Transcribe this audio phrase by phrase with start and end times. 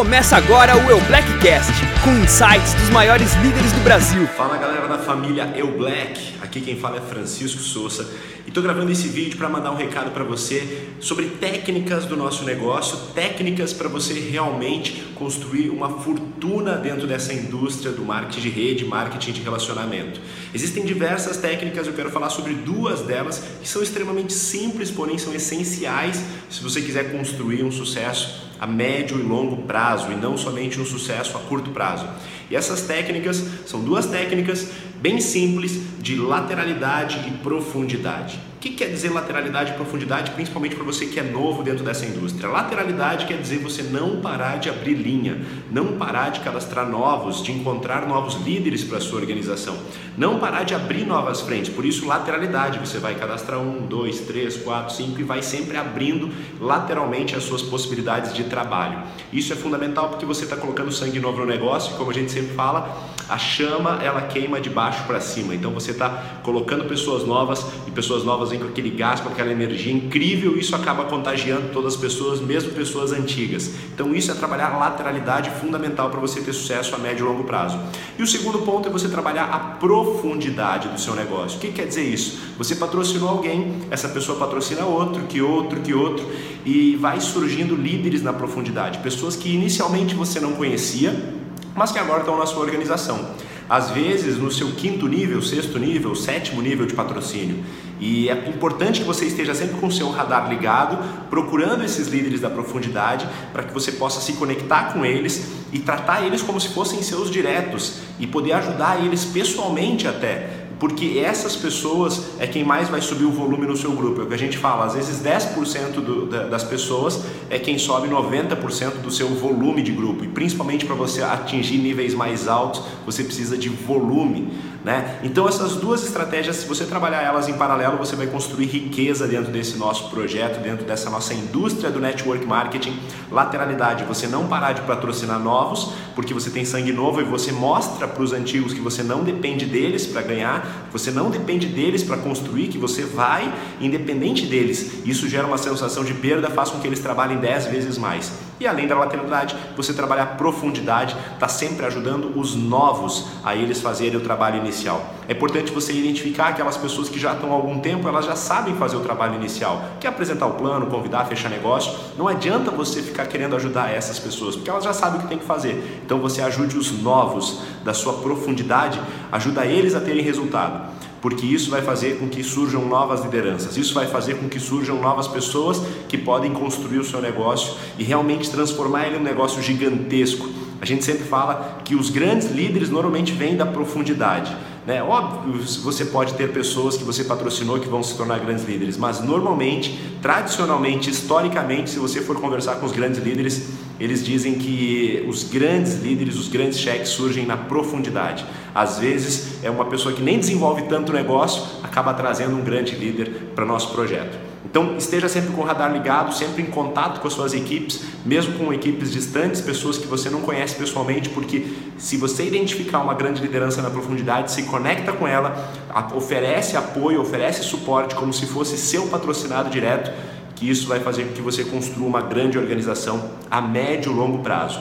[0.00, 4.26] Começa agora o Eu Blackcast, com insights dos maiores líderes do Brasil.
[4.28, 8.10] Fala galera da família Eu Black, aqui quem fala é Francisco Souza
[8.46, 12.44] e estou gravando esse vídeo para mandar um recado para você sobre técnicas do nosso
[12.44, 18.84] negócio, técnicas para você realmente construir uma fortuna dentro dessa indústria do marketing de rede,
[18.86, 20.18] marketing de relacionamento.
[20.54, 25.34] Existem diversas técnicas, eu quero falar sobre duas delas que são extremamente simples, porém são
[25.34, 30.78] essenciais se você quiser construir um sucesso a médio e longo prazo e não somente
[30.78, 32.06] um sucesso a curto prazo.
[32.50, 38.49] E essas técnicas são duas técnicas bem simples de lateralidade e profundidade.
[38.60, 42.04] O que quer dizer lateralidade e profundidade, principalmente para você que é novo dentro dessa
[42.04, 42.46] indústria?
[42.46, 45.40] Lateralidade quer dizer você não parar de abrir linha,
[45.72, 49.78] não parar de cadastrar novos, de encontrar novos líderes para a sua organização,
[50.14, 51.72] não parar de abrir novas frentes.
[51.72, 56.30] Por isso, lateralidade, você vai cadastrar um, dois, três, quatro, cinco e vai sempre abrindo
[56.60, 59.04] lateralmente as suas possibilidades de trabalho.
[59.32, 62.54] Isso é fundamental porque você está colocando sangue novo no negócio, como a gente sempre
[62.54, 62.94] fala,
[63.30, 65.54] a chama ela queima de baixo para cima.
[65.54, 69.52] Então você está colocando pessoas novas e pessoas novas vem com aquele gás, com aquela
[69.52, 73.70] energia incrível, isso acaba contagiando todas as pessoas, mesmo pessoas antigas.
[73.94, 77.78] Então isso é trabalhar lateralidade fundamental para você ter sucesso a médio e longo prazo.
[78.18, 81.58] E o segundo ponto é você trabalhar a profundidade do seu negócio.
[81.58, 82.38] O que quer dizer isso?
[82.58, 86.26] Você patrocinou alguém, essa pessoa patrocina outro, que outro, que outro,
[86.64, 91.39] e vai surgindo líderes na profundidade, pessoas que inicialmente você não conhecia,
[91.74, 93.34] mas que agora estão na sua organização
[93.70, 97.62] às vezes no seu quinto nível, sexto nível, sétimo nível de patrocínio.
[98.00, 100.98] E é importante que você esteja sempre com o seu radar ligado,
[101.30, 106.26] procurando esses líderes da profundidade, para que você possa se conectar com eles e tratar
[106.26, 112.22] eles como se fossem seus diretos e poder ajudar eles pessoalmente até porque essas pessoas
[112.38, 114.22] é quem mais vai subir o volume no seu grupo.
[114.22, 118.08] É o que a gente fala, às vezes 10% do, das pessoas é quem sobe
[118.08, 120.24] 90% do seu volume de grupo.
[120.24, 124.50] E principalmente para você atingir níveis mais altos, você precisa de volume.
[124.82, 125.18] Né?
[125.22, 129.52] Então essas duas estratégias, se você trabalhar elas em paralelo, você vai construir riqueza dentro
[129.52, 132.98] desse nosso projeto, dentro dessa nossa indústria do network marketing.
[133.30, 138.08] Lateralidade, você não parar de patrocinar novos, porque você tem sangue novo e você mostra
[138.08, 142.16] para os antigos que você não depende deles para ganhar, você não depende deles para
[142.16, 145.02] construir, que você vai independente deles.
[145.04, 148.32] Isso gera uma sensação de perda, faz com que eles trabalhem 10 vezes mais.
[148.60, 154.18] E além da lateralidade, você trabalhar profundidade, está sempre ajudando os novos a eles fazerem
[154.18, 155.02] o trabalho inicial.
[155.26, 158.74] É importante você identificar aquelas pessoas que já estão há algum tempo, elas já sabem
[158.74, 161.90] fazer o trabalho inicial, que apresentar o plano, convidar, fechar negócio.
[162.18, 165.38] Não adianta você ficar querendo ajudar essas pessoas, porque elas já sabem o que tem
[165.38, 166.02] que fazer.
[166.04, 169.00] Então você ajude os novos da sua profundidade,
[169.32, 170.89] ajuda eles a terem resultado
[171.20, 175.00] porque isso vai fazer com que surjam novas lideranças, isso vai fazer com que surjam
[175.00, 179.62] novas pessoas que podem construir o seu negócio e realmente transformar ele em um negócio
[179.62, 180.48] gigantesco.
[180.80, 184.56] A gente sempre fala que os grandes líderes normalmente vêm da profundidade.
[184.86, 185.02] Né?
[185.02, 189.20] Óbvio, você pode ter pessoas que você patrocinou que vão se tornar grandes líderes, mas
[189.20, 193.68] normalmente, tradicionalmente, historicamente, se você for conversar com os grandes líderes,
[194.00, 198.44] eles dizem que os grandes líderes, os grandes cheques surgem na profundidade.
[198.74, 203.52] Às vezes, é uma pessoa que nem desenvolve tanto negócio, acaba trazendo um grande líder
[203.54, 204.50] para nosso projeto.
[204.64, 208.56] Então esteja sempre com o radar ligado, sempre em contato com as suas equipes, mesmo
[208.56, 211.66] com equipes distantes, pessoas que você não conhece pessoalmente, porque
[211.98, 215.72] se você identificar uma grande liderança na profundidade, se conecta com ela,
[216.14, 220.12] oferece apoio, oferece suporte como se fosse seu patrocinado direto,
[220.60, 224.40] que isso vai fazer com que você construa uma grande organização a médio e longo
[224.40, 224.78] prazo.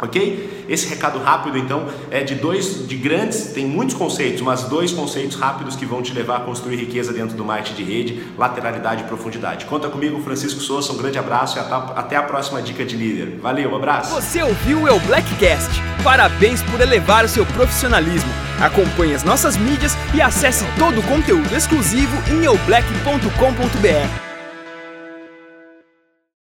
[0.00, 0.64] Ok?
[0.68, 5.36] Esse recado rápido então é de dois, de grandes, tem muitos conceitos, mas dois conceitos
[5.36, 9.06] rápidos que vão te levar a construir riqueza dentro do marketing de rede, lateralidade e
[9.06, 9.64] profundidade.
[9.66, 13.38] Conta comigo, Francisco Souza, um grande abraço e até a próxima dica de líder.
[13.40, 14.12] Valeu, abraço.
[14.20, 15.70] Você ouviu o Blackcast?
[16.02, 18.30] Parabéns por elevar o seu profissionalismo.
[18.60, 24.31] Acompanhe as nossas mídias e acesse todo o conteúdo exclusivo em eublack.com.br.